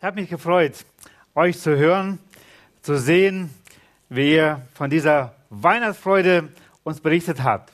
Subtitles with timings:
[0.00, 0.84] Ich habe mich gefreut,
[1.34, 2.20] euch zu hören,
[2.82, 3.52] zu sehen,
[4.08, 6.50] wie ihr von dieser Weihnachtsfreude
[6.84, 7.72] uns berichtet habt.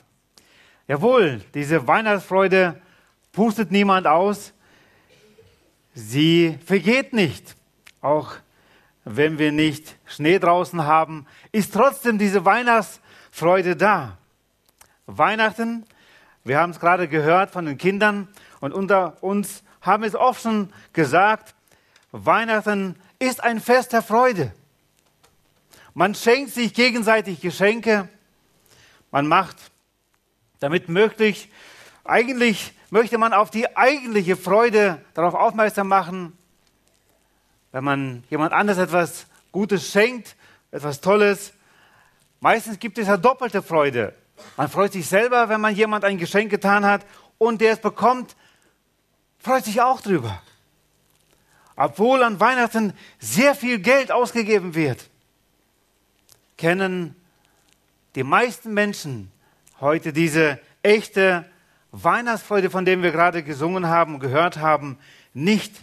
[0.87, 2.81] Jawohl, diese Weihnachtsfreude
[3.31, 4.53] pustet niemand aus.
[5.93, 7.55] Sie vergeht nicht.
[8.01, 8.33] Auch
[9.03, 14.17] wenn wir nicht Schnee draußen haben, ist trotzdem diese Weihnachtsfreude da.
[15.05, 15.85] Weihnachten,
[16.43, 18.27] wir haben es gerade gehört von den Kindern
[18.61, 21.54] und unter uns haben es oft schon gesagt,
[22.23, 24.53] Weihnachten ist ein Fest der Freude.
[25.93, 28.07] Man schenkt sich gegenseitig Geschenke.
[29.11, 29.57] Man macht
[30.61, 31.49] damit möglich,
[32.05, 36.37] eigentlich möchte man auf die eigentliche Freude darauf aufmerksam machen,
[37.73, 40.37] wenn man jemand anders etwas Gutes schenkt,
[40.71, 41.51] etwas Tolles.
[42.39, 44.15] Meistens gibt es ja doppelte Freude.
[44.55, 47.05] Man freut sich selber, wenn man jemand ein Geschenk getan hat
[47.37, 48.37] und der es bekommt,
[49.39, 50.41] freut sich auch drüber
[51.75, 55.09] obwohl an Weihnachten sehr viel Geld ausgegeben wird,
[56.57, 57.15] kennen
[58.15, 59.31] die meisten Menschen
[59.81, 61.45] heute diese echte
[61.91, 64.97] Weihnachtsfreude, von der wir gerade gesungen haben, gehört haben,
[65.33, 65.73] nicht.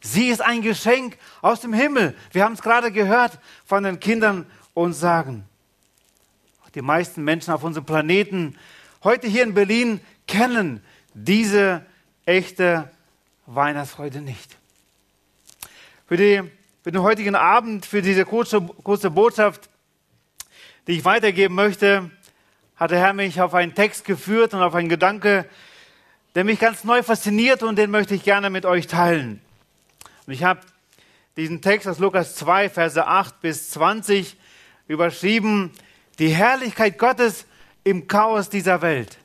[0.00, 2.16] Sie ist ein Geschenk aus dem Himmel.
[2.32, 5.44] Wir haben es gerade gehört von den Kindern uns sagen.
[6.74, 8.56] Die meisten Menschen auf unserem Planeten,
[9.04, 11.84] heute hier in Berlin, kennen diese
[12.24, 12.90] echte
[13.44, 14.56] Weihnachtsfreude nicht
[16.12, 16.42] für, die,
[16.84, 19.70] für den heutigen Abend, für diese kurze, kurze Botschaft,
[20.86, 22.10] die ich weitergeben möchte,
[22.76, 25.46] hat der Herr mich auf einen Text geführt und auf einen Gedanke,
[26.34, 29.40] der mich ganz neu fasziniert und den möchte ich gerne mit euch teilen.
[30.26, 30.60] Und ich habe
[31.38, 34.36] diesen Text aus Lukas 2, Verse 8 bis 20
[34.88, 35.72] überschrieben,
[36.18, 37.46] die Herrlichkeit Gottes
[37.84, 39.16] im Chaos dieser Welt.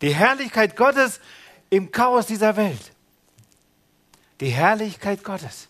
[0.00, 1.18] Die Herrlichkeit Gottes
[1.70, 2.92] im Chaos dieser Welt.
[4.40, 5.66] Die Herrlichkeit Gottes.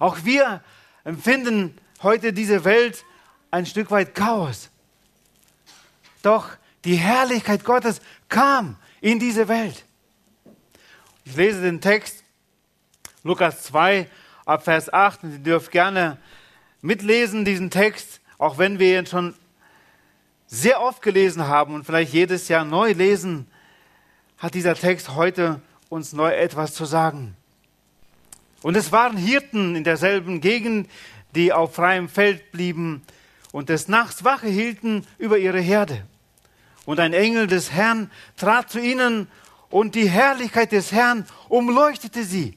[0.00, 0.62] Auch wir
[1.04, 3.04] empfinden heute diese Welt
[3.50, 4.70] ein Stück weit Chaos.
[6.22, 6.48] Doch
[6.84, 9.84] die Herrlichkeit Gottes kam in diese Welt.
[11.24, 12.24] Ich lese den Text
[13.22, 14.08] Lukas 2
[14.46, 16.16] ab Vers 8 und ihr dürft gerne
[16.80, 19.34] mitlesen diesen Text, auch wenn wir ihn schon
[20.46, 23.46] sehr oft gelesen haben und vielleicht jedes Jahr neu lesen,
[24.38, 25.60] hat dieser Text heute
[25.90, 27.36] uns neu etwas zu sagen.
[28.62, 30.88] Und es waren Hirten in derselben Gegend,
[31.34, 33.02] die auf freiem Feld blieben
[33.52, 36.04] und des Nachts Wache hielten über ihre Herde.
[36.84, 39.28] Und ein Engel des Herrn trat zu ihnen
[39.70, 42.56] und die Herrlichkeit des Herrn umleuchtete sie.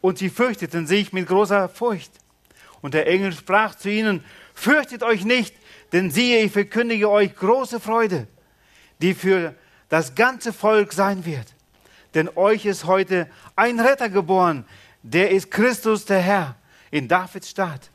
[0.00, 2.12] Und sie fürchteten sich mit großer Furcht.
[2.80, 5.54] Und der Engel sprach zu ihnen, fürchtet euch nicht,
[5.92, 8.26] denn siehe, ich verkündige euch große Freude,
[9.00, 9.54] die für
[9.88, 11.54] das ganze Volk sein wird.
[12.14, 14.64] Denn euch ist heute ein Retter geboren,
[15.02, 16.56] der ist Christus der Herr
[16.90, 17.90] in Davids Stadt.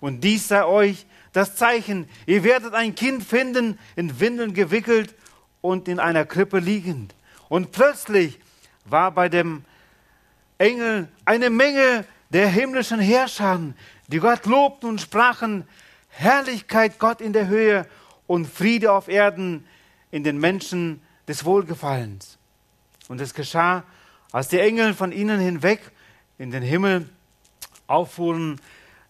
[0.00, 5.14] Und dies sei euch das Zeichen, ihr werdet ein Kind finden, in Windeln gewickelt
[5.60, 7.14] und in einer Krippe liegend.
[7.48, 8.38] Und plötzlich
[8.84, 9.64] war bei dem
[10.58, 13.60] Engel eine Menge der himmlischen Herrscher,
[14.08, 15.66] die Gott lobten und sprachen,
[16.08, 17.86] Herrlichkeit Gott in der Höhe
[18.26, 19.66] und Friede auf Erden
[20.10, 22.38] in den Menschen des Wohlgefallens.
[23.08, 23.82] Und es geschah,
[24.30, 25.80] als die Engel von ihnen hinweg
[26.38, 27.08] in den Himmel
[27.86, 28.60] auffuhren,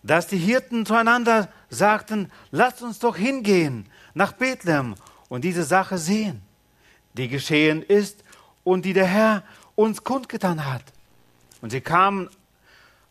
[0.03, 4.95] dass die Hirten zueinander sagten, lasst uns doch hingehen nach Bethlehem
[5.29, 6.43] und diese Sache sehen,
[7.15, 8.23] die geschehen ist
[8.63, 9.43] und die der Herr
[9.75, 10.85] uns kundgetan hat.
[11.61, 12.29] Und sie kamen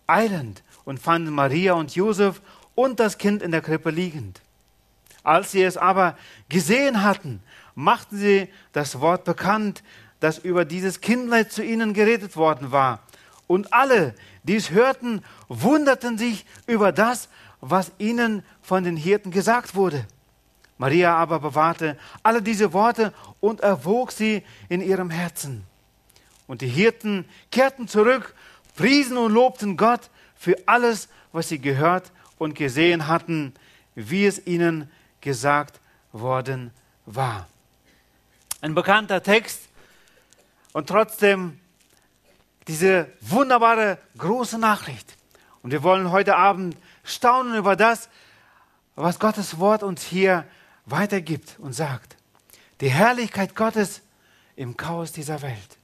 [0.06, 2.42] eilend und fanden Maria und Josef
[2.76, 4.42] und das Kind in der Krippe liegend.
[5.24, 6.18] Als sie es aber
[6.50, 7.42] gesehen hatten,
[7.76, 9.84] machten sie das Wort bekannt,
[10.20, 13.00] das über dieses Kindlein zu ihnen geredet worden war.
[13.48, 17.30] Und alle, die es hörten, wunderten sich über das,
[17.62, 20.06] was ihnen von den Hirten gesagt wurde.
[20.78, 25.64] Maria aber bewahrte alle diese Worte und erwog sie in ihrem Herzen.
[26.48, 28.36] Und die Hirten kehrten zurück,
[28.76, 33.54] priesen und lobten Gott für alles, was sie gehört und gesehen hatten,
[33.96, 34.92] wie es ihnen
[35.22, 35.80] gesagt
[36.12, 36.72] worden
[37.06, 37.48] war.
[38.62, 39.70] Ein bekannter Text
[40.74, 41.60] und trotzdem
[42.68, 45.18] diese wunderbare große Nachricht.
[45.62, 48.10] Und wir wollen heute Abend staunen über das,
[48.96, 50.46] was Gottes Wort uns hier
[50.86, 52.16] weitergibt und sagt.
[52.82, 54.02] Die Herrlichkeit Gottes
[54.56, 55.78] im Chaos dieser Welt.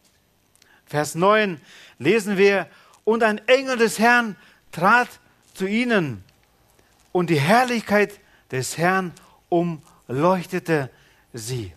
[0.86, 1.60] Vers 9
[1.98, 2.68] lesen wir,
[3.04, 4.36] und ein Engel des Herrn
[4.72, 5.08] trat
[5.56, 6.24] zu ihnen
[7.12, 8.20] und die Herrlichkeit
[8.52, 9.14] des Herrn
[9.50, 10.92] umleuchtete
[11.34, 11.74] sie.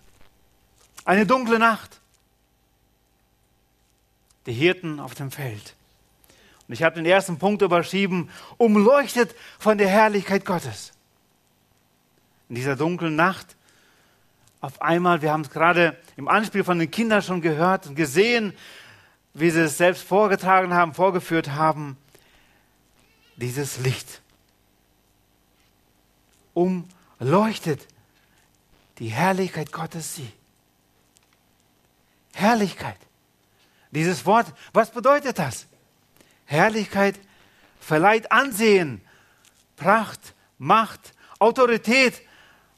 [1.06, 2.01] Eine dunkle Nacht
[4.46, 5.74] die Hirten auf dem Feld.
[6.66, 10.92] Und ich habe den ersten Punkt überschrieben, umleuchtet von der Herrlichkeit Gottes.
[12.48, 13.56] In dieser dunklen Nacht,
[14.60, 18.52] auf einmal, wir haben es gerade im Anspiel von den Kindern schon gehört und gesehen,
[19.34, 21.96] wie sie es selbst vorgetragen haben, vorgeführt haben,
[23.36, 24.22] dieses Licht
[26.54, 27.86] umleuchtet
[28.98, 30.30] die Herrlichkeit Gottes sie.
[32.34, 32.98] Herrlichkeit.
[33.92, 35.66] Dieses Wort, was bedeutet das?
[36.46, 37.20] Herrlichkeit
[37.78, 39.02] verleiht Ansehen,
[39.76, 42.22] Pracht, Macht, Autorität.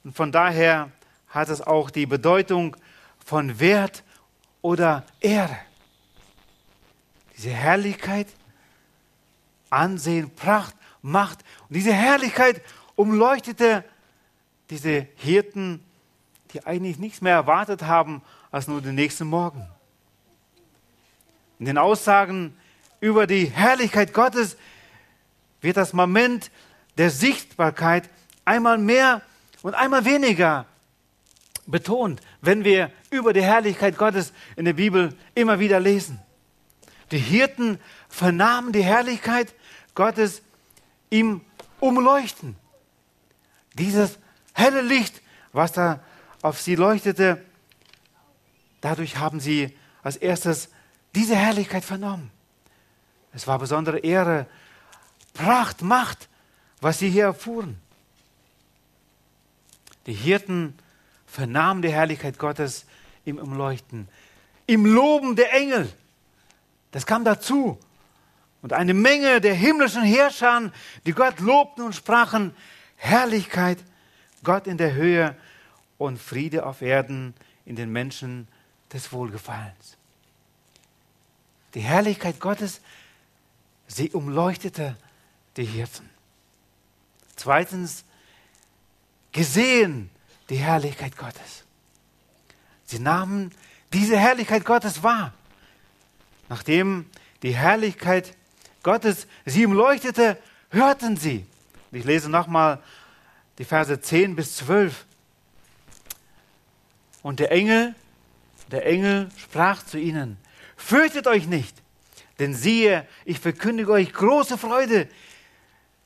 [0.02, 0.90] Und von daher
[1.28, 2.76] hat es auch die Bedeutung
[3.24, 4.02] von Wert
[4.60, 5.56] oder Ehre.
[7.36, 8.28] Diese Herrlichkeit,
[9.70, 11.40] Ansehen, Pracht, Macht.
[11.68, 12.62] Und diese Herrlichkeit
[12.96, 13.84] umleuchtete
[14.70, 15.84] diese Hirten,
[16.52, 19.68] die eigentlich nichts mehr erwartet haben als nur den nächsten Morgen.
[21.58, 22.56] In den Aussagen
[23.00, 24.56] über die Herrlichkeit Gottes
[25.60, 26.50] wird das Moment
[26.98, 28.08] der Sichtbarkeit
[28.44, 29.22] einmal mehr
[29.62, 30.66] und einmal weniger
[31.66, 36.20] betont, wenn wir über die Herrlichkeit Gottes in der Bibel immer wieder lesen.
[37.10, 37.78] Die Hirten
[38.08, 39.54] vernahmen die Herrlichkeit
[39.94, 40.42] Gottes
[41.10, 41.40] im
[41.80, 42.56] Umleuchten.
[43.74, 44.18] Dieses
[44.52, 45.22] helle Licht,
[45.52, 46.00] was da
[46.42, 47.42] auf sie leuchtete,
[48.80, 50.68] dadurch haben sie als erstes
[51.14, 52.30] diese Herrlichkeit vernommen.
[53.32, 54.46] Es war besondere Ehre,
[55.32, 56.28] Pracht, Macht,
[56.80, 57.80] was sie hier erfuhren.
[60.06, 60.74] Die Hirten
[61.26, 62.86] vernahmen die Herrlichkeit Gottes
[63.24, 64.08] im Umleuchten,
[64.66, 65.92] im Loben der Engel.
[66.92, 67.78] Das kam dazu.
[68.62, 70.70] Und eine Menge der himmlischen Herrscher,
[71.04, 72.54] die Gott lobten und sprachen,
[72.96, 73.78] Herrlichkeit,
[74.42, 75.36] Gott in der Höhe
[75.98, 77.34] und Friede auf Erden
[77.64, 78.48] in den Menschen
[78.92, 79.96] des Wohlgefallens.
[81.74, 82.80] Die Herrlichkeit Gottes,
[83.86, 84.96] sie umleuchtete
[85.56, 86.08] die Hirten.
[87.36, 88.04] Zweitens,
[89.32, 90.10] gesehen
[90.48, 91.64] die Herrlichkeit Gottes.
[92.84, 93.52] Sie nahmen
[93.92, 95.32] diese Herrlichkeit Gottes wahr.
[96.48, 97.10] Nachdem
[97.42, 98.36] die Herrlichkeit
[98.82, 100.38] Gottes sie umleuchtete,
[100.70, 101.46] hörten sie.
[101.90, 102.82] Ich lese nochmal
[103.58, 105.06] die Verse 10 bis 12.
[107.22, 107.94] Und der Engel,
[108.70, 110.36] der Engel sprach zu ihnen,
[110.84, 111.74] fürchtet euch nicht,
[112.38, 115.08] denn siehe, ich verkündige euch große Freude,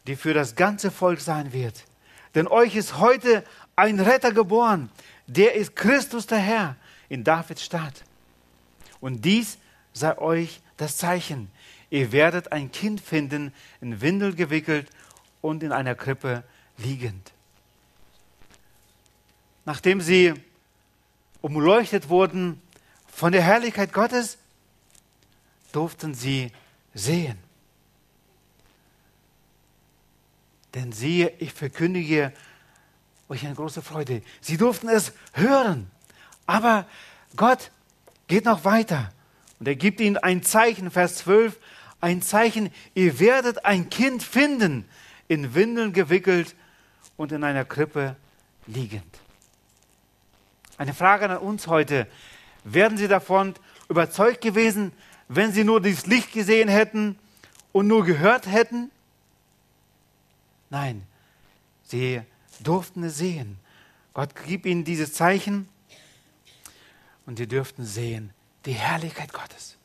[0.07, 1.85] die für das ganze Volk sein wird.
[2.35, 3.45] Denn euch ist heute
[3.77, 4.91] ein Retter geboren,
[5.27, 6.77] der ist Christus der Herr
[7.09, 8.05] in Davids Stadt.
[9.01, 9.59] Und dies
[9.93, 11.51] sei euch das Zeichen.
[11.91, 14.89] Ihr werdet ein Kind finden, in Windel gewickelt
[15.41, 16.45] und in einer Krippe
[16.77, 17.33] liegend.
[19.65, 20.35] Nachdem sie
[21.41, 22.61] umleuchtet wurden
[23.13, 24.39] von der Herrlichkeit Gottes,
[25.73, 26.53] durften sie
[26.95, 27.39] sehen.
[30.75, 32.33] Denn siehe, ich verkündige
[33.29, 34.23] euch eine große Freude.
[34.41, 35.91] Sie durften es hören.
[36.47, 36.87] Aber
[37.37, 37.71] Gott
[38.27, 39.13] geht noch weiter.
[39.59, 41.59] Und er gibt ihnen ein Zeichen, Vers 12,
[42.01, 44.89] ein Zeichen, ihr werdet ein Kind finden,
[45.27, 46.55] in Windeln gewickelt
[47.17, 48.17] und in einer Krippe
[48.67, 49.19] liegend.
[50.77, 52.07] Eine Frage an uns heute.
[52.63, 53.55] Wären Sie davon
[53.89, 54.93] überzeugt gewesen,
[55.29, 57.19] wenn Sie nur dieses Licht gesehen hätten
[57.73, 58.91] und nur gehört hätten?
[60.71, 61.07] Nein,
[61.85, 62.21] Sie
[62.61, 63.59] durften es sehen.
[64.15, 65.69] Gott gibt ihnen dieses Zeichen
[67.25, 68.31] und sie dürften sehen
[68.65, 69.77] die Herrlichkeit Gottes.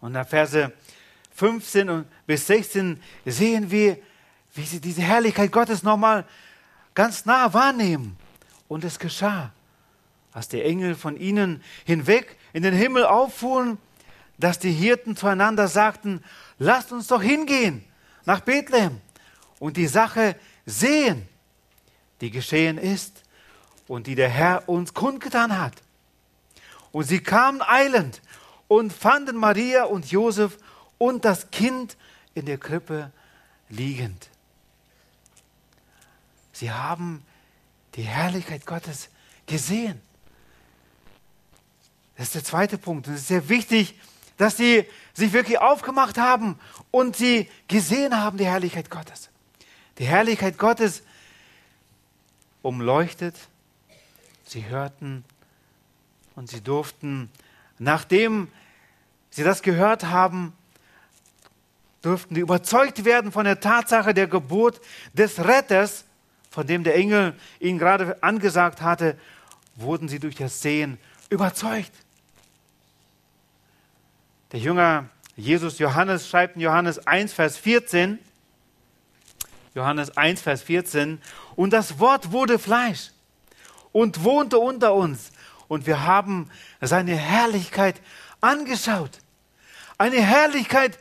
[0.00, 0.72] Und in Verse
[1.34, 3.98] 15 bis 16 sehen wir,
[4.54, 6.24] wie sie diese Herrlichkeit Gottes nochmal
[6.94, 8.16] ganz nah wahrnehmen.
[8.68, 9.52] Und es geschah
[10.32, 13.78] als die Engel von ihnen hinweg in den Himmel auffuhren,
[14.42, 16.24] dass die Hirten zueinander sagten,
[16.58, 17.84] lasst uns doch hingehen
[18.24, 19.00] nach Bethlehem
[19.60, 20.34] und die Sache
[20.66, 21.28] sehen,
[22.20, 23.22] die geschehen ist
[23.86, 25.74] und die der Herr uns kundgetan hat.
[26.90, 28.20] Und sie kamen eilend
[28.66, 30.58] und fanden Maria und Josef
[30.98, 31.96] und das Kind
[32.34, 33.12] in der Krippe
[33.68, 34.28] liegend.
[36.52, 37.24] Sie haben
[37.94, 39.08] die Herrlichkeit Gottes
[39.46, 40.00] gesehen.
[42.16, 43.06] Das ist der zweite Punkt.
[43.06, 43.98] Und es ist sehr wichtig,
[44.36, 46.58] dass sie sich wirklich aufgemacht haben
[46.90, 49.30] und sie gesehen haben, die Herrlichkeit Gottes.
[49.98, 51.02] Die Herrlichkeit Gottes
[52.62, 53.34] umleuchtet.
[54.44, 55.24] Sie hörten
[56.34, 57.30] und sie durften,
[57.78, 58.48] nachdem
[59.30, 60.52] sie das gehört haben,
[62.02, 64.80] durften sie überzeugt werden von der Tatsache der Geburt
[65.12, 66.04] des Retters,
[66.50, 69.16] von dem der Engel ihnen gerade angesagt hatte,
[69.76, 70.98] wurden sie durch das Sehen
[71.30, 71.92] überzeugt.
[74.52, 78.18] Der Jünger Jesus, Johannes schreibt in Johannes 1, Vers 14,
[79.74, 81.22] Johannes 1, Vers 14,
[81.56, 83.12] und das Wort wurde Fleisch
[83.92, 85.32] und wohnte unter uns
[85.68, 86.50] und wir haben
[86.82, 87.98] seine Herrlichkeit
[88.42, 89.20] angeschaut.
[89.96, 90.98] Eine Herrlichkeit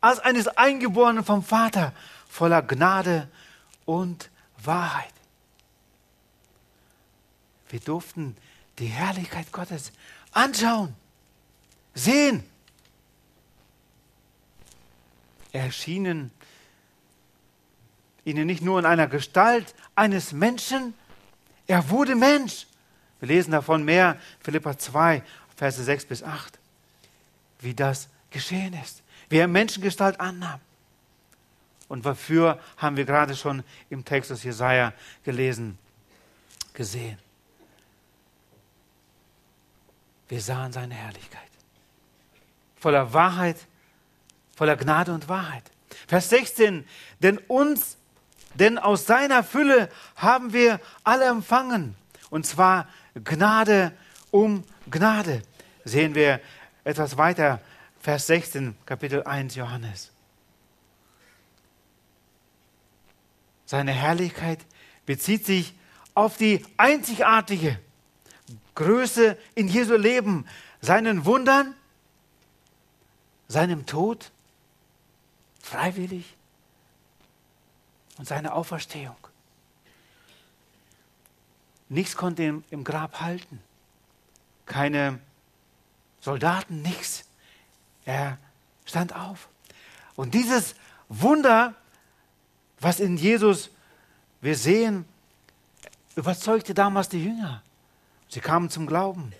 [0.00, 1.92] als eines Eingeborenen vom Vater,
[2.28, 3.28] voller Gnade
[3.86, 4.30] und
[4.62, 5.12] Wahrheit.
[7.70, 8.36] Wir durften
[8.78, 9.90] die Herrlichkeit Gottes
[10.30, 10.94] anschauen,
[11.92, 12.44] sehen.
[12.44, 12.54] Er
[15.60, 16.30] erschienen
[18.24, 20.94] ihnen nicht nur in einer Gestalt eines Menschen,
[21.66, 22.66] er wurde Mensch.
[23.20, 25.22] Wir lesen davon mehr, Philippa 2,
[25.56, 26.58] Verse 6 bis 8,
[27.60, 30.60] wie das geschehen ist, wie er Menschengestalt annahm.
[31.88, 34.92] Und wofür haben wir gerade schon im Text aus Jesaja
[35.22, 35.78] gelesen,
[36.72, 37.18] gesehen.
[40.28, 41.42] Wir sahen seine Herrlichkeit.
[42.76, 43.58] Voller Wahrheit,
[44.56, 45.64] voller Gnade und Wahrheit.
[46.06, 46.86] Vers 16,
[47.20, 47.96] denn uns
[48.54, 51.96] denn aus seiner Fülle haben wir alle empfangen.
[52.30, 52.88] Und zwar
[53.22, 53.92] Gnade
[54.30, 55.42] um Gnade.
[55.84, 56.40] Sehen wir
[56.84, 57.60] etwas weiter,
[58.00, 60.12] Vers 16, Kapitel 1 Johannes.
[63.66, 64.60] Seine Herrlichkeit
[65.06, 65.74] bezieht sich
[66.14, 67.78] auf die einzigartige
[68.74, 70.46] Größe in Jesu Leben,
[70.80, 71.74] seinen Wundern,
[73.48, 74.30] seinem Tod,
[75.64, 76.36] freiwillig
[78.18, 79.16] und seine Auferstehung.
[81.88, 83.60] Nichts konnte ihn im Grab halten.
[84.66, 85.20] Keine
[86.20, 87.24] Soldaten, nichts.
[88.04, 88.38] Er
[88.84, 89.48] stand auf.
[90.16, 90.74] Und dieses
[91.08, 91.74] Wunder,
[92.80, 93.70] was in Jesus
[94.40, 95.06] wir sehen,
[96.14, 97.62] überzeugte damals die Jünger.
[98.28, 99.32] Sie kamen zum Glauben.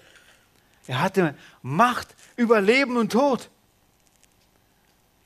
[0.87, 3.51] Er hatte Macht über Leben und Tod.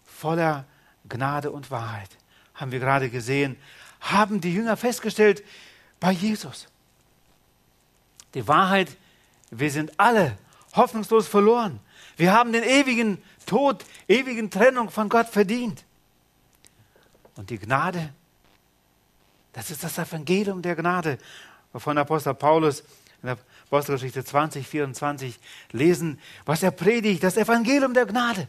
[0.05, 0.64] Voller
[1.08, 2.10] Gnade und Wahrheit
[2.54, 3.56] haben wir gerade gesehen,
[4.00, 5.42] haben die Jünger festgestellt
[6.00, 6.66] bei Jesus.
[8.34, 8.96] Die Wahrheit,
[9.50, 10.36] wir sind alle
[10.74, 11.80] hoffnungslos verloren.
[12.16, 15.84] Wir haben den ewigen Tod, ewigen Trennung von Gott verdient.
[17.36, 18.12] Und die Gnade,
[19.52, 21.18] das ist das Evangelium der Gnade,
[21.72, 22.80] wovon Apostel Paulus
[23.22, 25.38] in der Apostelgeschichte 20, 24
[25.72, 28.48] lesen, was er predigt, das Evangelium der Gnade.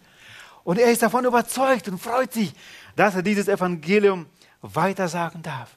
[0.64, 2.54] Und er ist davon überzeugt und freut sich,
[2.96, 4.26] dass er dieses Evangelium
[4.62, 5.76] weitersagen darf.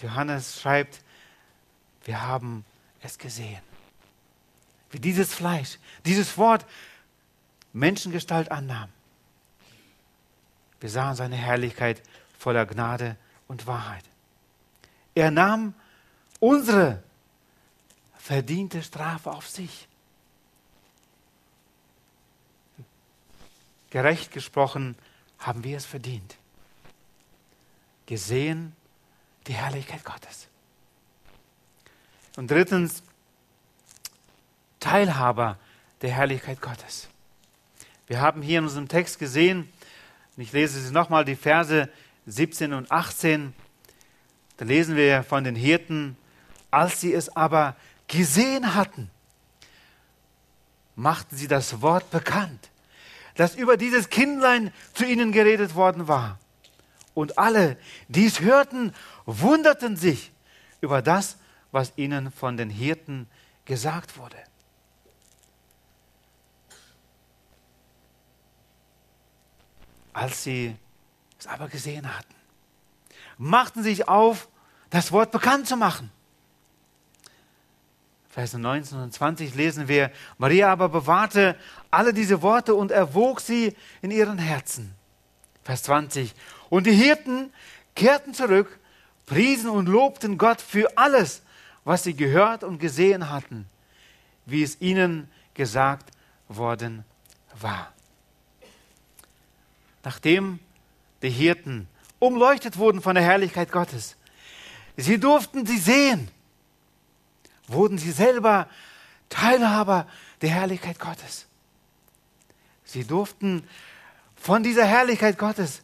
[0.00, 1.00] Johannes schreibt,
[2.04, 2.64] wir haben
[3.00, 3.60] es gesehen.
[4.90, 6.66] Wie dieses Fleisch, dieses Wort
[7.72, 8.90] Menschengestalt annahm.
[10.80, 12.02] Wir sahen seine Herrlichkeit
[12.38, 13.16] voller Gnade
[13.48, 14.04] und Wahrheit.
[15.14, 15.74] Er nahm
[16.40, 17.02] unsere
[18.18, 19.88] verdiente Strafe auf sich.
[23.92, 24.96] Gerecht gesprochen
[25.38, 26.38] haben wir es verdient.
[28.06, 28.74] Gesehen
[29.46, 30.48] die Herrlichkeit Gottes.
[32.36, 33.02] Und drittens,
[34.80, 35.58] Teilhaber
[36.00, 37.08] der Herrlichkeit Gottes.
[38.06, 39.70] Wir haben hier in unserem Text gesehen,
[40.36, 41.90] und ich lese sie nochmal, die Verse
[42.24, 43.52] 17 und 18.
[44.56, 46.16] Da lesen wir von den Hirten,
[46.70, 47.76] als sie es aber
[48.08, 49.10] gesehen hatten,
[50.96, 52.70] machten sie das Wort bekannt,
[53.34, 56.38] das über dieses Kindlein zu ihnen geredet worden war.
[57.14, 57.76] Und alle,
[58.08, 58.94] die es hörten,
[59.26, 60.32] wunderten sich
[60.80, 61.36] über das,
[61.70, 63.28] was ihnen von den Hirten
[63.64, 64.36] gesagt wurde.
[70.12, 70.76] Als sie
[71.38, 72.34] es aber gesehen hatten,
[73.38, 74.48] machten sich auf,
[74.90, 76.10] das Wort bekannt zu machen.
[78.32, 81.54] Vers 19 und 20 lesen wir, Maria aber bewahrte
[81.90, 84.94] alle diese Worte und erwog sie in ihren Herzen.
[85.62, 86.34] Vers 20,
[86.70, 87.52] und die Hirten
[87.94, 88.78] kehrten zurück,
[89.26, 91.42] priesen und lobten Gott für alles,
[91.84, 93.66] was sie gehört und gesehen hatten,
[94.46, 96.08] wie es ihnen gesagt
[96.48, 97.04] worden
[97.60, 97.92] war.
[100.04, 100.58] Nachdem
[101.20, 101.86] die Hirten
[102.18, 104.16] umleuchtet wurden von der Herrlichkeit Gottes,
[104.96, 106.30] sie durften sie sehen,
[107.72, 108.68] wurden sie selber
[109.28, 110.06] Teilhaber
[110.40, 111.46] der Herrlichkeit Gottes.
[112.84, 113.66] Sie durften
[114.36, 115.82] von dieser Herrlichkeit Gottes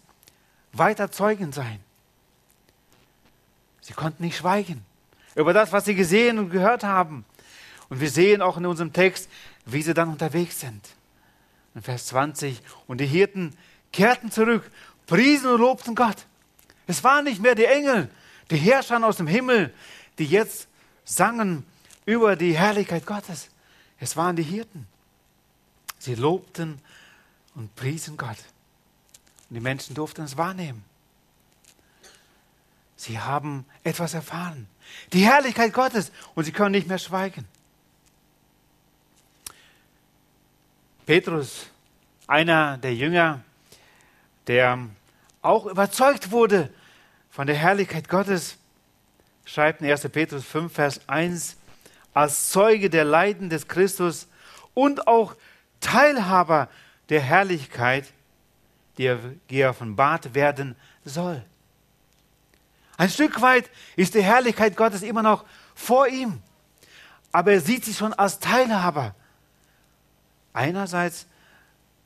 [0.73, 1.81] weiter Zeugen sein.
[3.81, 4.85] Sie konnten nicht schweigen
[5.35, 7.25] über das, was sie gesehen und gehört haben.
[7.89, 9.31] Und wir sehen auch in unserem Text,
[9.65, 10.87] wie sie dann unterwegs sind.
[11.75, 13.57] In Vers 20, und die Hirten
[13.93, 14.71] kehrten zurück,
[15.07, 16.27] priesen und lobten Gott.
[16.87, 18.11] Es waren nicht mehr die Engel,
[18.51, 19.73] die Herrscher aus dem Himmel,
[20.19, 20.69] die jetzt
[21.05, 21.65] sangen
[22.09, 23.51] über die Herrlichkeit Gottes.
[24.01, 24.87] Es waren die Hirten.
[25.99, 26.81] Sie lobten
[27.55, 28.39] und priesen Gott.
[29.51, 30.83] Und die Menschen durften es wahrnehmen.
[32.97, 34.69] Sie haben etwas erfahren.
[35.13, 37.47] Die Herrlichkeit Gottes und sie können nicht mehr schweigen.
[41.05, 41.67] Petrus,
[42.27, 43.43] einer der Jünger,
[44.47, 44.79] der
[45.43, 46.73] auch überzeugt wurde
[47.29, 48.57] von der Herrlichkeit Gottes,
[49.45, 50.09] schreibt in 1.
[50.09, 51.58] Petrus 5, Vers 1,
[52.15, 54.29] als Zeuge der Leiden des Christus
[54.75, 55.35] und auch
[55.81, 56.69] Teilhaber
[57.09, 58.05] der Herrlichkeit,
[58.99, 61.45] die geoffenbart werden soll.
[62.97, 66.43] Ein Stück weit ist die Herrlichkeit Gottes immer noch vor ihm,
[67.31, 69.15] aber er sieht sich schon als Teilhaber.
[70.53, 71.27] Einerseits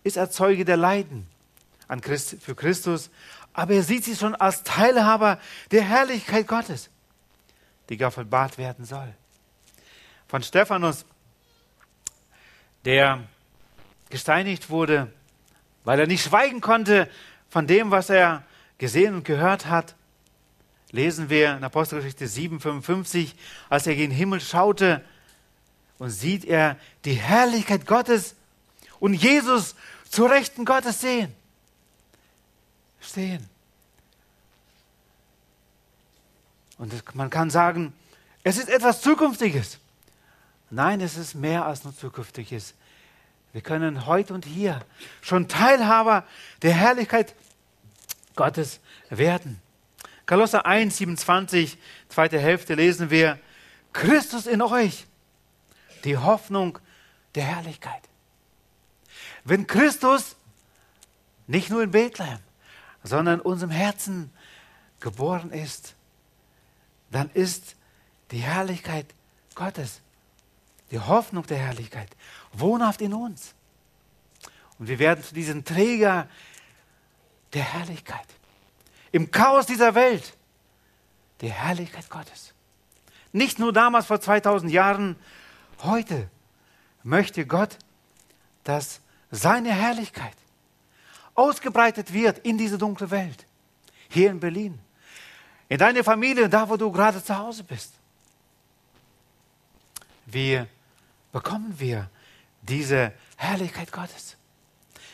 [0.05, 1.27] ist er Zeuge der Leiden
[2.41, 3.11] für Christus,
[3.55, 5.39] aber er sieht sich schon als Teilhaber
[5.71, 6.91] der Herrlichkeit Gottes,
[7.89, 9.15] die geoffenbart werden soll.
[10.33, 11.05] Von Stephanus,
[12.87, 13.23] der
[14.09, 15.13] gesteinigt wurde,
[15.85, 17.11] weil er nicht schweigen konnte
[17.51, 18.43] von dem, was er
[18.79, 19.95] gesehen und gehört hat,
[20.91, 23.35] lesen wir in Apostelgeschichte 7,55,
[23.69, 25.05] als er gen Himmel schaute
[25.99, 28.35] und sieht er die Herrlichkeit Gottes
[29.01, 29.75] und Jesus
[30.09, 31.35] zu Rechten Gottes sehen.
[33.03, 33.51] Stehen.
[36.79, 37.93] Und man kann sagen,
[38.45, 39.79] es ist etwas Zukünftiges.
[40.75, 42.73] Nein, es ist mehr als nur Zukünftiges.
[43.53, 44.81] Wir können heute und hier
[45.21, 46.25] schon Teilhaber
[46.63, 47.35] der Herrlichkeit
[48.37, 49.61] Gottes werden.
[50.25, 51.77] Kolosser 1, 27,
[52.09, 53.39] zweite Hälfte lesen wir,
[53.93, 55.07] Christus in euch,
[56.05, 56.79] die Hoffnung
[57.35, 58.01] der Herrlichkeit.
[59.45, 60.37] Wenn Christus
[61.47, 62.39] nicht nur in Bethlehem,
[63.03, 64.33] sondern in unserem Herzen
[65.01, 65.93] geboren ist,
[67.11, 67.77] dann ist
[68.31, 69.05] die Herrlichkeit
[69.55, 70.01] Gottes,
[70.93, 72.09] die Hoffnung der Herrlichkeit,
[72.53, 73.55] wohnhaft in uns.
[74.79, 76.29] Und wir werden zu diesem Träger
[77.53, 78.27] der Herrlichkeit
[79.11, 80.37] im Chaos dieser Welt
[81.41, 82.55] die Herrlichkeit Gottes.
[83.33, 85.17] Nicht nur damals vor 2000 Jahren,
[85.83, 86.31] heute
[87.03, 87.79] möchte Gott,
[88.65, 90.37] dass seine Herrlichkeit
[91.35, 93.47] ausgebreitet wird in diese dunkle Welt.
[94.09, 94.79] Hier in Berlin.
[95.69, 97.95] In deine Familie, da wo du gerade zu Hause bist.
[100.27, 100.63] Wie
[101.33, 102.09] bekommen wir
[102.63, 104.37] diese Herrlichkeit Gottes?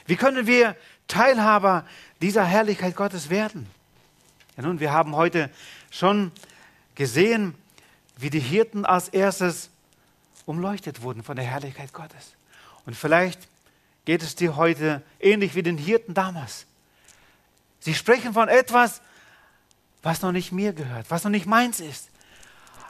[0.07, 0.77] Wie können wir
[1.07, 1.87] Teilhaber
[2.21, 3.67] dieser Herrlichkeit Gottes werden?
[4.57, 5.51] Ja, nun, wir haben heute
[5.91, 6.33] schon
[6.95, 7.55] gesehen,
[8.17, 9.71] wie die Hirten als erstes
[10.47, 12.35] umleuchtet wurden von der Herrlichkeit Gottes.
[12.85, 13.41] Und vielleicht
[14.05, 16.67] geht es dir heute ähnlich wie den Hirten damals.
[17.81, 19.01] Sie sprechen von etwas,
[20.03, 22.09] was noch nicht mir gehört, was noch nicht meins ist.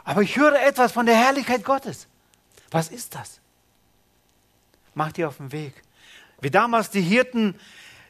[0.03, 2.07] Aber ich höre etwas von der Herrlichkeit Gottes.
[2.71, 3.39] Was ist das?
[4.93, 5.73] Mach dir auf den Weg.
[6.41, 7.55] Wie damals die Hirten,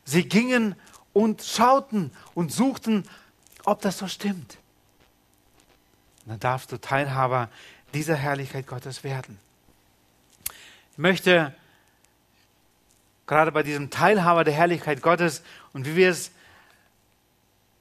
[0.06, 0.76] sie gingen
[1.14, 3.04] und schauten und suchten
[3.66, 4.58] ob das so stimmt.
[6.26, 7.50] Dann darfst du Teilhaber
[7.94, 9.40] dieser Herrlichkeit Gottes werden.
[10.92, 11.54] Ich möchte
[13.26, 15.44] gerade bei diesem Teilhaber der Herrlichkeit Gottes
[15.74, 16.32] und wie wir es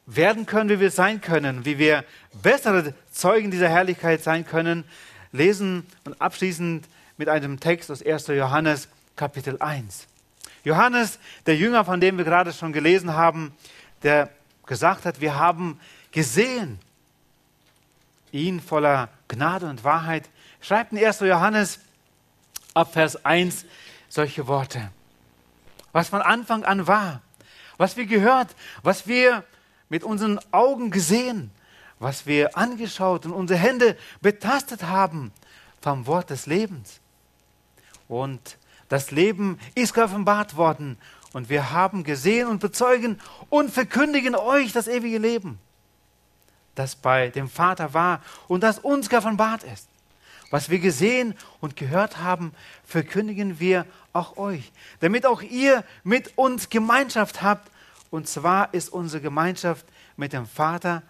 [0.06, 2.04] werden können, wie wir es sein können, wie wir
[2.42, 4.84] bessere Zeugen dieser Herrlichkeit sein können,
[5.38, 8.26] lesen und abschließend mit einem Text aus 1.
[8.28, 10.06] Johannes Kapitel 1.
[10.64, 13.54] Johannes, der Jünger, von dem wir gerade schon gelesen haben,
[14.02, 14.30] der
[14.66, 15.80] gesagt hat, wir haben
[16.12, 16.78] gesehen
[18.32, 20.28] ihn voller Gnade und Wahrheit,
[20.60, 21.20] schreibt in 1.
[21.20, 21.78] Johannes
[22.74, 23.64] ab Vers 1
[24.08, 24.90] solche Worte.
[25.92, 27.22] Was von Anfang an war,
[27.78, 29.44] was wir gehört, was wir
[29.88, 31.50] mit unseren Augen gesehen,
[31.98, 35.32] was wir angeschaut und unsere Hände betastet haben
[35.80, 37.00] vom Wort des Lebens.
[38.08, 38.56] Und
[38.88, 40.96] das Leben ist geoffenbart worden
[41.32, 45.58] und wir haben gesehen und bezeugen und verkündigen euch das ewige Leben,
[46.74, 49.88] das bei dem Vater war und das uns geoffenbart ist.
[50.50, 52.54] Was wir gesehen und gehört haben,
[52.86, 53.84] verkündigen wir
[54.14, 57.70] auch euch, damit auch ihr mit uns Gemeinschaft habt.
[58.10, 59.84] Und zwar ist unsere Gemeinschaft
[60.16, 61.02] mit dem Vater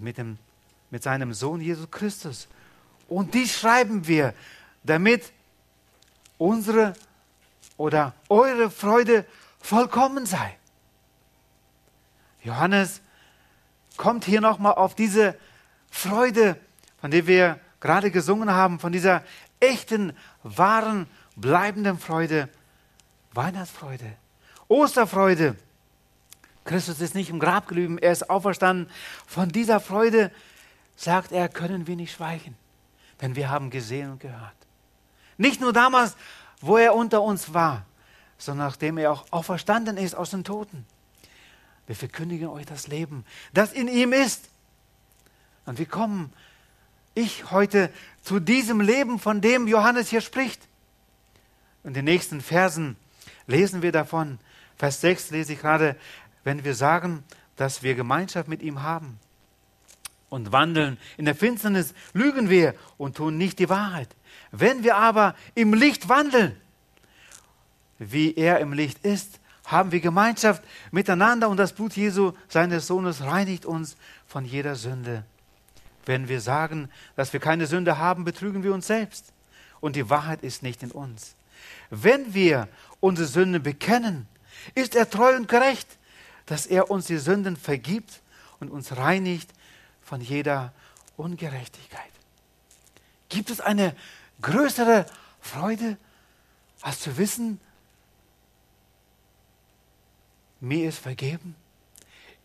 [0.00, 0.38] mit, dem,
[0.90, 2.48] mit seinem Sohn Jesus Christus.
[3.08, 4.34] Und die schreiben wir,
[4.84, 5.32] damit
[6.38, 6.94] unsere
[7.76, 9.24] oder eure Freude
[9.60, 10.56] vollkommen sei.
[12.42, 13.00] Johannes
[13.96, 15.36] kommt hier nochmal auf diese
[15.90, 16.56] Freude,
[17.00, 19.22] von der wir gerade gesungen haben, von dieser
[19.60, 22.48] echten, wahren, bleibenden Freude,
[23.32, 24.12] Weihnachtsfreude,
[24.68, 25.56] Osterfreude.
[26.64, 28.88] Christus ist nicht im Grab geblieben, er ist auferstanden.
[29.26, 30.30] Von dieser Freude,
[30.96, 32.56] sagt er, können wir nicht schweigen,
[33.20, 34.54] denn wir haben gesehen und gehört.
[35.36, 36.16] Nicht nur damals,
[36.60, 37.84] wo er unter uns war,
[38.38, 40.86] sondern nachdem er auch auferstanden ist aus den Toten.
[41.86, 44.48] Wir verkündigen euch das Leben, das in ihm ist.
[45.66, 46.32] Und wir kommen,
[47.14, 47.90] ich heute,
[48.22, 50.62] zu diesem Leben, von dem Johannes hier spricht.
[51.84, 52.96] In den nächsten Versen
[53.46, 54.38] lesen wir davon.
[54.76, 55.96] Vers 6 lese ich gerade,
[56.44, 57.24] wenn wir sagen,
[57.56, 59.18] dass wir Gemeinschaft mit ihm haben
[60.28, 64.08] und wandeln in der Finsternis, lügen wir und tun nicht die Wahrheit.
[64.50, 66.56] Wenn wir aber im Licht wandeln,
[67.98, 73.22] wie er im Licht ist, haben wir Gemeinschaft miteinander und das Blut Jesu, seines Sohnes,
[73.22, 75.24] reinigt uns von jeder Sünde.
[76.04, 79.32] Wenn wir sagen, dass wir keine Sünde haben, betrügen wir uns selbst
[79.80, 81.36] und die Wahrheit ist nicht in uns.
[81.90, 82.68] Wenn wir
[83.00, 84.26] unsere Sünden bekennen,
[84.74, 85.98] ist er treu und gerecht,
[86.52, 88.20] dass er uns die Sünden vergibt
[88.60, 89.50] und uns reinigt
[90.02, 90.74] von jeder
[91.16, 92.12] Ungerechtigkeit.
[93.30, 93.96] Gibt es eine
[94.42, 95.06] größere
[95.40, 95.96] Freude,
[96.82, 97.58] als zu wissen,
[100.60, 101.56] mir ist vergeben.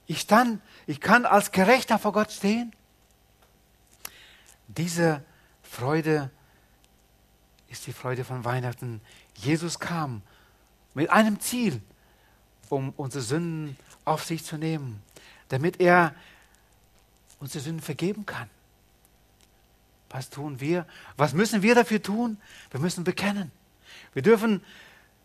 [0.06, 2.74] Ich, stand, ich kann als Gerechter vor Gott stehen.
[4.70, 5.22] Diese
[5.64, 6.32] Freude
[7.68, 9.02] ist die Freude von Weihnachten.
[9.36, 10.22] Jesus kam
[10.94, 11.82] mit einem Ziel,
[12.70, 15.02] um unsere Sünden auf sich zu nehmen,
[15.50, 16.14] damit er
[17.40, 18.50] unsere Sünden vergeben kann.
[20.10, 20.86] Was tun wir?
[21.18, 22.38] Was müssen wir dafür tun?
[22.72, 23.52] Wir müssen bekennen.
[24.14, 24.64] Wir dürfen,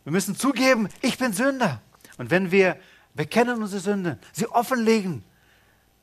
[0.05, 1.81] wir müssen zugeben, ich bin Sünder.
[2.19, 2.79] Und wenn wir
[3.15, 5.25] bekennen unsere Sünde, sie offenlegen,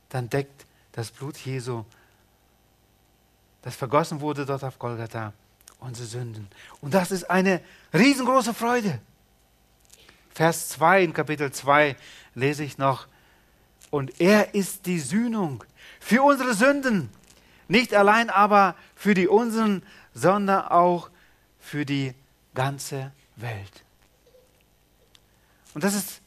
[0.09, 1.83] dann deckt das Blut Jesu,
[3.61, 5.33] das vergossen wurde dort auf Golgatha,
[5.79, 6.47] unsere Sünden.
[6.81, 7.61] Und das ist eine
[7.93, 8.99] riesengroße Freude.
[10.39, 11.97] Vers 2 in Kapitel 2
[12.33, 13.07] lese ich noch,
[13.89, 15.65] und er ist die Sühnung
[15.99, 17.09] für unsere Sünden,
[17.67, 21.09] nicht allein aber für die unseren, sondern auch
[21.59, 22.13] für die
[22.55, 23.83] ganze Welt.
[25.73, 26.21] Und das ist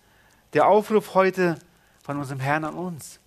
[0.53, 1.59] der Aufruf heute
[2.03, 3.18] von unserem Herrn an uns.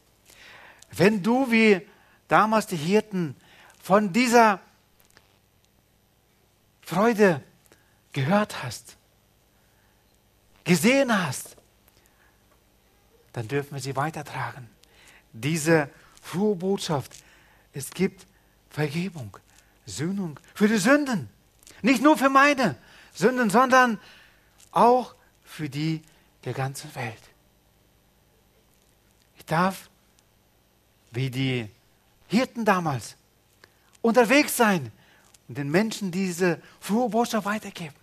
[0.92, 1.82] Wenn du wie
[2.28, 3.36] damals die Hirten
[3.82, 4.60] von dieser
[6.84, 7.42] Freude
[8.14, 8.98] gehört hast,
[10.66, 11.56] gesehen hast,
[13.32, 14.70] dann dürfen wir sie weitertragen.
[15.32, 15.90] Diese
[16.22, 17.12] frohe Botschaft,
[17.72, 18.26] es gibt
[18.70, 19.38] Vergebung,
[19.86, 21.30] Sühnung für die Sünden.
[21.82, 22.76] Nicht nur für meine
[23.14, 24.00] Sünden, sondern
[24.72, 26.02] auch für die
[26.44, 27.22] der ganzen Welt.
[29.38, 29.90] Ich darf,
[31.12, 31.70] wie die
[32.28, 33.16] Hirten damals,
[34.02, 34.92] unterwegs sein
[35.48, 37.96] und den Menschen diese frohe Botschaft weitergeben.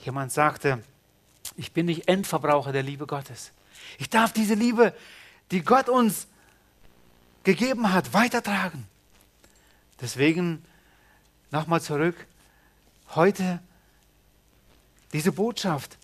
[0.00, 0.82] Jemand sagte,
[1.56, 3.52] ich bin nicht Endverbraucher der Liebe Gottes.
[3.98, 4.94] Ich darf diese Liebe,
[5.50, 6.26] die Gott uns
[7.42, 8.86] gegeben hat, weitertragen.
[10.00, 10.64] Deswegen
[11.50, 12.26] nochmal zurück.
[13.14, 13.60] Heute
[15.12, 15.96] diese Botschaft,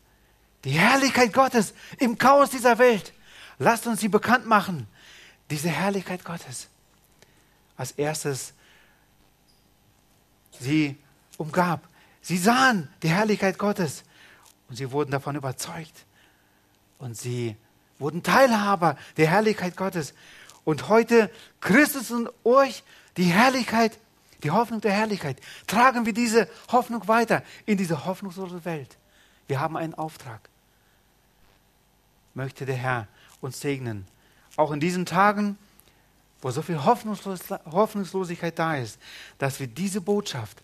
[0.64, 3.12] die Herrlichkeit Gottes im Chaos dieser Welt.
[3.58, 4.88] Lasst uns sie bekannt machen.
[5.50, 6.68] Diese Herrlichkeit Gottes.
[7.76, 8.54] Als erstes
[10.58, 10.96] sie
[11.36, 11.86] umgab.
[12.24, 14.02] Sie sahen die Herrlichkeit Gottes
[14.68, 16.06] und sie wurden davon überzeugt.
[16.98, 17.54] Und sie
[18.00, 20.14] wurden Teilhaber der Herrlichkeit Gottes.
[20.64, 22.82] Und heute Christus und euch
[23.16, 23.96] die Herrlichkeit,
[24.42, 25.38] die Hoffnung der Herrlichkeit.
[25.68, 28.96] Tragen wir diese Hoffnung weiter in diese hoffnungslose Welt.
[29.46, 30.48] Wir haben einen Auftrag
[32.34, 33.08] möchte der Herr
[33.40, 34.06] uns segnen.
[34.56, 35.56] Auch in diesen Tagen,
[36.42, 38.98] wo so viel Hoffnungslos Hoffnungslosigkeit da ist,
[39.38, 40.62] dass wir diese Botschaft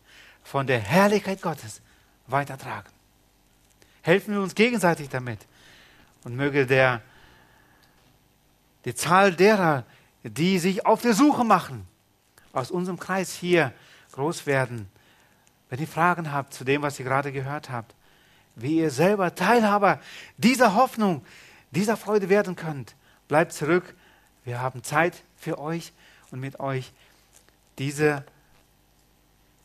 [0.50, 1.80] von der Herrlichkeit Gottes
[2.26, 2.88] weitertragen.
[4.02, 5.38] Helfen wir uns gegenseitig damit
[6.24, 7.02] und möge der,
[8.84, 9.84] die Zahl derer,
[10.24, 11.86] die sich auf der Suche machen,
[12.52, 13.72] aus unserem Kreis hier
[14.10, 14.88] groß werden.
[15.68, 17.94] Wenn ihr Fragen habt zu dem, was ihr gerade gehört habt,
[18.56, 20.00] wie ihr selber Teilhaber
[20.36, 21.24] dieser Hoffnung,
[21.70, 22.96] dieser Freude werden könnt.
[23.28, 23.94] Bleibt zurück.
[24.44, 25.92] Wir haben Zeit für euch
[26.32, 26.92] und mit euch
[27.78, 28.24] diese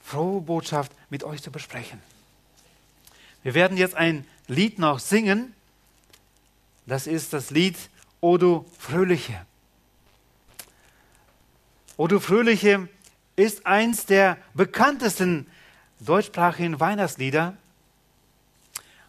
[0.06, 2.00] frohe Botschaft mit euch zu besprechen.
[3.41, 5.54] Wir werden jetzt ein Lied noch singen.
[6.86, 7.76] Das ist das Lied
[8.22, 9.46] O du Fröhliche.
[11.98, 12.88] O du Fröhliche
[13.36, 15.48] ist eins der bekanntesten
[16.00, 17.58] deutschsprachigen Weihnachtslieder.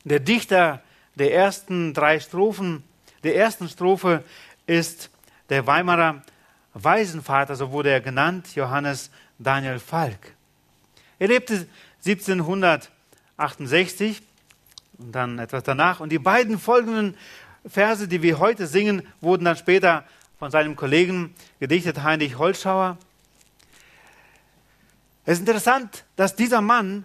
[0.04, 0.82] Der Dichter
[1.16, 2.84] der ersten drei Strophen,
[3.22, 4.24] der ersten Strophe
[4.66, 5.10] ist
[5.50, 6.22] der Weimarer
[6.72, 10.35] Waisenvater, so wurde er genannt, Johannes Daniel Falk.
[11.18, 11.66] Er lebte
[12.04, 14.22] 1768
[14.98, 16.00] und dann etwas danach.
[16.00, 17.16] Und die beiden folgenden
[17.66, 20.04] Verse, die wir heute singen, wurden dann später
[20.38, 22.98] von seinem Kollegen gedichtet, Heinrich Holzschauer.
[25.24, 27.04] Es ist interessant, dass dieser Mann,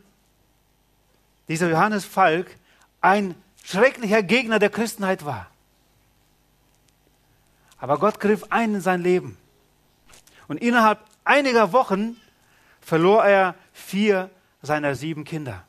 [1.48, 2.56] dieser Johannes Falk,
[3.00, 5.48] ein schrecklicher Gegner der Christenheit war.
[7.80, 9.38] Aber Gott griff ein in sein Leben.
[10.48, 12.18] Und innerhalb einiger Wochen
[12.82, 14.30] verlor er vier
[14.62, 15.66] seiner sieben Kinder.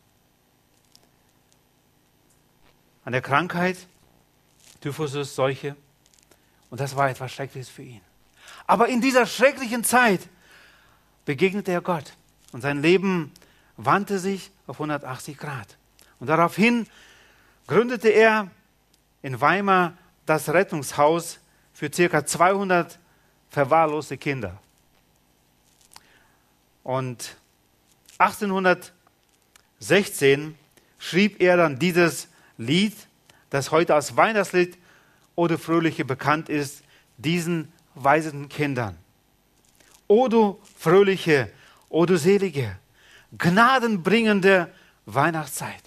[3.05, 3.77] An der Krankheit,
[4.81, 5.77] Typhus, Seuche.
[6.71, 8.01] Und das war etwas Schreckliches für ihn.
[8.67, 10.29] Aber in dieser schrecklichen Zeit
[11.25, 12.15] begegnete er Gott.
[12.53, 13.33] Und sein Leben
[13.77, 15.77] wandte sich auf 180 Grad.
[16.21, 16.87] Und daraufhin
[17.67, 18.51] gründete er
[19.23, 19.95] in Weimar
[20.27, 21.39] das Rettungshaus
[21.73, 22.25] für ca.
[22.25, 22.99] 200
[23.51, 24.59] verwahrloste Kinder.
[26.83, 27.37] Und
[28.23, 30.57] 1816
[30.99, 32.95] schrieb er dann dieses Lied,
[33.51, 34.79] das heute als Weihnachtslied
[35.35, 36.83] oder Fröhliche bekannt ist,
[37.17, 38.97] diesen weisen Kindern.
[40.07, 41.51] O du fröhliche,
[41.89, 42.79] o du selige,
[43.37, 44.73] gnadenbringende
[45.07, 45.83] Weihnachtszeit.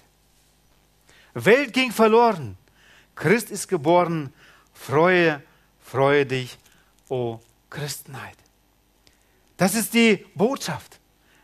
[1.33, 2.57] Welt ging verloren,
[3.15, 4.33] Christ ist geboren,
[4.73, 5.41] freue,
[5.81, 6.57] freue dich,
[7.09, 8.37] o Christenheit.
[9.57, 10.99] Das ist die Botschaft.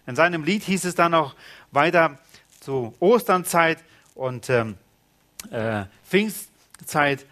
[0.08, 1.36] In seinem Lied hieß es dann auch
[1.72, 2.18] weiter
[2.60, 3.80] zu Osternzeit
[4.16, 4.78] und ähm,
[5.52, 7.26] äh, Pfingstzeit.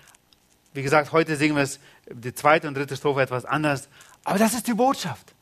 [0.74, 1.80] Wie gesagt, heute singen wir es
[2.12, 3.90] die zweite und dritte Strophe etwas anders.
[4.24, 5.34] Aber das ist die Botschaft.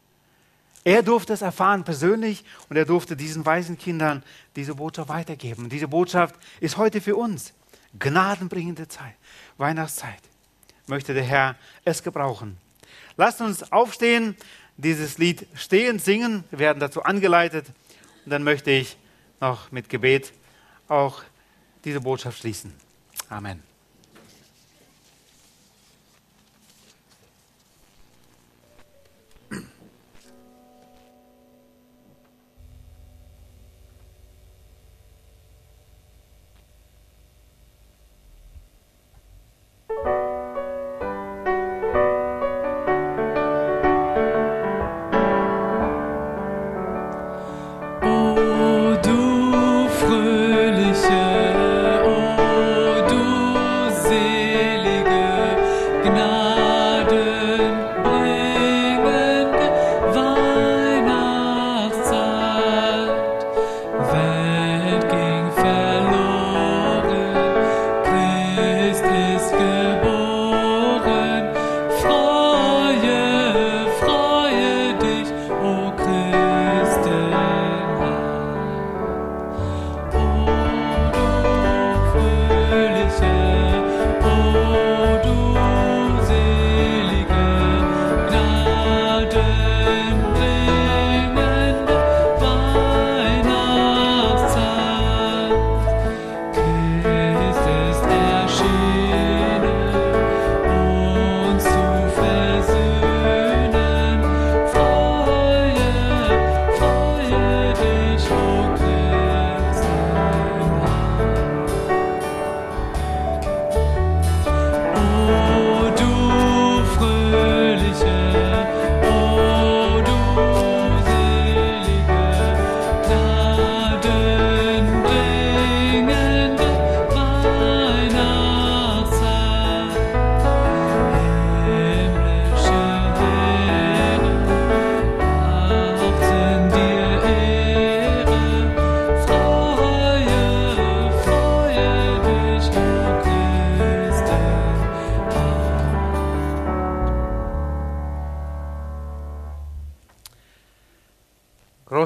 [0.83, 4.23] Er durfte es erfahren persönlich und er durfte diesen weisen Kindern
[4.55, 5.65] diese Botschaft weitergeben.
[5.65, 7.53] Und diese Botschaft ist heute für uns
[7.99, 9.15] gnadenbringende Zeit,
[9.57, 10.21] Weihnachtszeit.
[10.87, 12.57] Möchte der Herr es gebrauchen.
[13.17, 14.37] Lasst uns aufstehen,
[14.77, 16.43] dieses Lied stehend singen.
[16.51, 17.65] Wir werden dazu angeleitet.
[18.25, 18.97] Und dann möchte ich
[19.39, 20.33] noch mit Gebet
[20.87, 21.21] auch
[21.83, 22.73] diese Botschaft schließen.
[23.29, 23.61] Amen.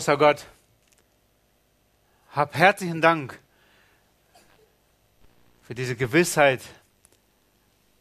[0.02, 0.48] Großer Gott,
[2.32, 3.38] hab herzlichen Dank
[5.62, 6.60] für diese Gewissheit,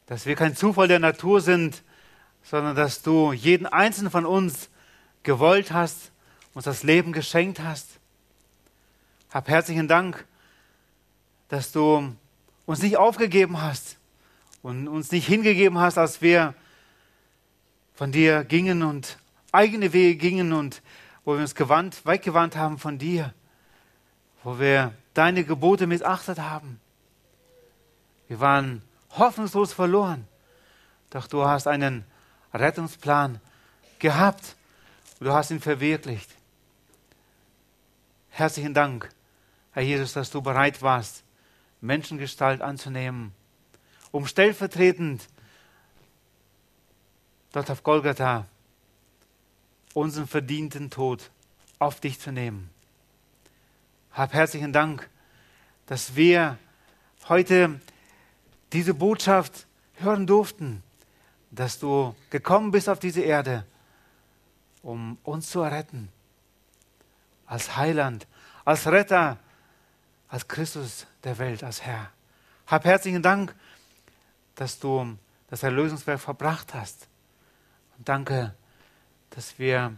[0.06, 1.82] dass wir kein Zufall der Natur sind,
[2.42, 4.70] sondern dass du jeden einzelnen von uns
[5.24, 6.10] gewollt hast,
[6.54, 8.00] uns das Leben geschenkt hast.
[9.30, 10.24] Hab herzlichen Dank,
[11.48, 12.16] dass du
[12.64, 13.98] uns nicht aufgegeben hast
[14.62, 16.54] und uns nicht hingegeben hast, als wir
[17.92, 19.18] von dir gingen und
[19.52, 20.80] eigene Wege gingen und
[21.30, 23.32] wo wir uns gewandt, weggewandt haben von dir,
[24.42, 26.80] wo wir deine Gebote missachtet haben.
[28.26, 30.26] Wir waren hoffnungslos verloren,
[31.10, 32.04] doch du hast einen
[32.52, 33.40] Rettungsplan
[34.00, 34.56] gehabt
[35.20, 36.28] und du hast ihn verwirklicht.
[38.30, 39.08] Herzlichen Dank,
[39.70, 41.22] Herr Jesus, dass du bereit warst,
[41.80, 43.32] Menschengestalt anzunehmen,
[44.10, 45.28] um stellvertretend
[47.52, 48.46] dort auf Golgatha
[49.94, 51.31] unseren verdienten Tod
[51.79, 52.70] auf dich zu nehmen.
[54.12, 55.09] Hab herzlichen Dank,
[55.87, 56.59] dass wir
[57.29, 57.81] heute
[58.72, 60.83] diese Botschaft hören durften,
[61.50, 63.64] dass du gekommen bist auf diese Erde,
[64.83, 66.09] um uns zu erretten,
[67.46, 68.26] als Heiland,
[68.64, 69.38] als Retter,
[70.29, 72.11] als Christus der Welt, als Herr.
[72.66, 73.55] Hab herzlichen Dank,
[74.55, 75.16] dass du
[75.48, 77.09] das Erlösungswerk verbracht hast.
[77.98, 78.55] Und danke,
[79.30, 79.96] dass wir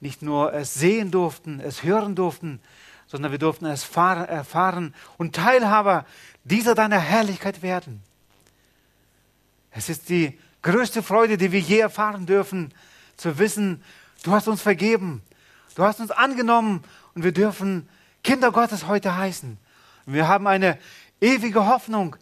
[0.00, 2.60] nicht nur es sehen durften, es hören durften,
[3.06, 6.06] sondern wir durften es erfahren und Teilhaber
[6.44, 8.02] dieser deiner Herrlichkeit werden.
[9.72, 12.72] Es ist die größte Freude, die wir je erfahren dürfen,
[13.16, 13.82] zu wissen,
[14.22, 15.22] du hast uns vergeben,
[15.74, 16.82] du hast uns angenommen
[17.14, 17.88] und wir dürfen
[18.22, 19.58] Kinder Gottes heute heißen.
[20.06, 20.78] Und wir haben eine
[21.20, 22.16] ewige Hoffnung,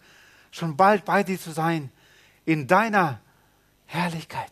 [0.51, 1.91] schon bald bei dir zu sein,
[2.45, 3.19] in deiner
[3.85, 4.51] Herrlichkeit.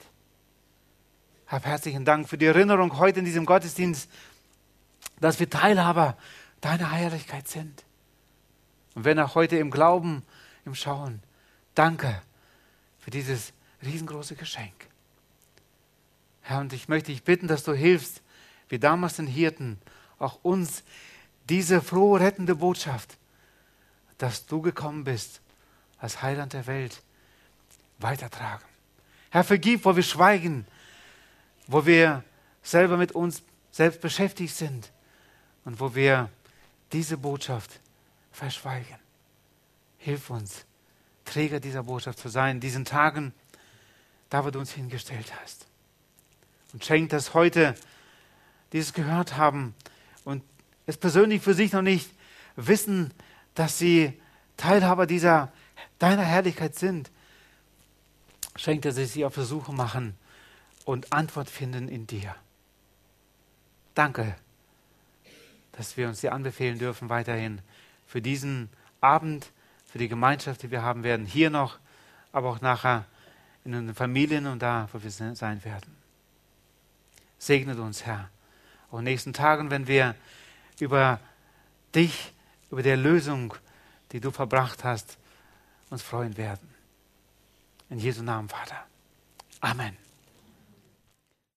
[1.47, 4.10] Hab herzlichen Dank für die Erinnerung heute in diesem Gottesdienst,
[5.21, 6.17] dass wir Teilhaber
[6.60, 7.86] deiner Herrlichkeit sind.
[8.95, 10.23] Und wenn auch heute im Glauben,
[10.65, 11.21] im Schauen,
[11.73, 12.21] danke
[12.99, 14.73] für dieses riesengroße Geschenk.
[16.41, 18.21] Herr, und ich möchte dich bitten, dass du hilfst,
[18.67, 19.79] wie damals den Hirten,
[20.19, 20.83] auch uns
[21.47, 23.17] diese frohe, rettende Botschaft,
[24.17, 25.39] dass du gekommen bist
[25.97, 27.01] als Heiland der Welt,
[27.99, 28.65] weitertragen.
[29.29, 30.67] Herr, vergib, wo wir schweigen,
[31.67, 32.23] wo wir
[32.63, 34.91] selber mit uns selbst beschäftigt sind
[35.65, 36.30] und wo wir
[36.91, 37.80] diese Botschaft
[38.32, 38.95] verschweigen.
[39.97, 40.65] Hilf uns,
[41.25, 43.34] Träger dieser Botschaft zu sein, in diesen Tagen,
[44.30, 45.67] da wo du uns hingestellt hast.
[46.73, 47.75] Und schenk, dass heute
[48.71, 49.75] dieses gehört haben
[50.23, 50.43] und
[50.86, 52.10] es persönlich für sich noch nicht
[52.56, 53.13] wissen,
[53.56, 54.19] dass sie
[54.56, 55.51] Teilhaber dieser
[55.99, 57.12] deiner Herrlichkeit sind.
[58.56, 60.17] Schenk, dass sie sich auf Versuche machen
[60.88, 62.34] und Antwort finden in dir.
[63.93, 64.38] Danke,
[65.73, 67.60] dass wir uns dir anbefehlen dürfen weiterhin
[68.06, 68.69] für diesen
[69.02, 69.52] Abend,
[69.86, 71.78] für die Gemeinschaft, die wir haben werden, hier noch,
[72.32, 73.04] aber auch nachher
[73.65, 75.93] in unseren Familien und da, wo wir sein werden.
[77.38, 78.30] Segnet uns, Herr.
[78.89, 80.15] Auch in den nächsten Tagen, wenn wir
[80.80, 81.19] über
[81.93, 82.32] dich,
[82.71, 83.54] über die Erlösung,
[84.13, 85.17] die du verbracht hast,
[85.89, 86.73] uns freuen werden.
[87.89, 88.86] In Jesu Namen, Vater.
[89.60, 90.06] Amen.